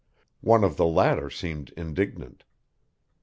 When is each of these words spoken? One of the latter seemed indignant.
One 0.41 0.63
of 0.63 0.77
the 0.77 0.85
latter 0.87 1.29
seemed 1.29 1.69
indignant. 1.77 2.43